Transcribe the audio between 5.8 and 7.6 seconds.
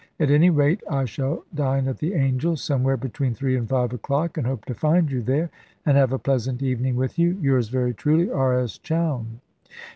and have a pleasant evening with you.